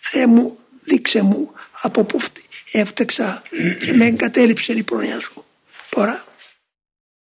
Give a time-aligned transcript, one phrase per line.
[0.00, 2.20] Θεέ μου δείξε μου από πού
[2.72, 3.42] έφτεξα
[3.78, 5.44] και με εγκατέλειψε η πρόνοια σου.
[5.88, 6.24] Τώρα